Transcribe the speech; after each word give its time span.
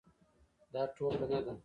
دا 0.73 0.81
ټوکه 0.95 1.25
نه 1.31 1.39
ده. 1.45 1.53